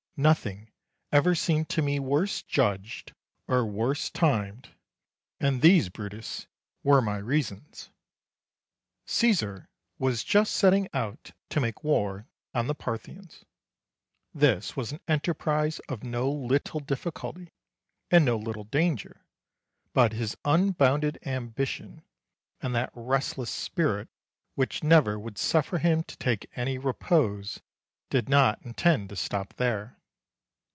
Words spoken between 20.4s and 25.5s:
unbounded ambition, and that restless spirit which never would